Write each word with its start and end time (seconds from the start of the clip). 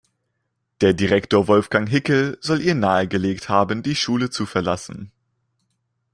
Der 0.81 0.93
Direktor 0.95 1.47
Wolfgang 1.47 1.87
Hickel 1.87 2.39
soll 2.41 2.59
ihr 2.61 2.73
nahegelegt 2.73 3.49
haben, 3.49 3.83
die 3.83 3.95
Schule 3.95 4.31
zu 4.31 4.47
verlassen. 4.47 5.11